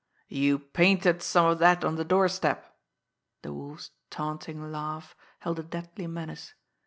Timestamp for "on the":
1.83-2.03